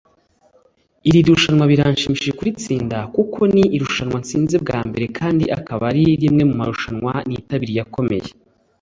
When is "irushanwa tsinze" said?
3.75-4.55